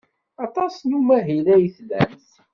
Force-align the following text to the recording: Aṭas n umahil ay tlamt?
Aṭas 0.45 0.75
n 0.89 0.95
umahil 0.97 1.45
ay 1.55 1.65
tlamt? 1.75 2.27